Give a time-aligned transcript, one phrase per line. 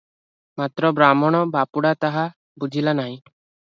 [0.61, 2.25] ମାତ୍ର ବ୍ରାହ୍ଣଣ ବାପୁଡା ତାହା
[2.65, 3.15] ବୁଝିଲା ନାହିଁ।